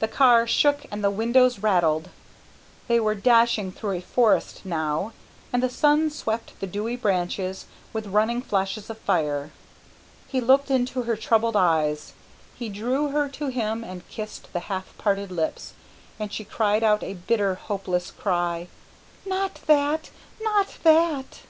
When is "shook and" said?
0.48-1.04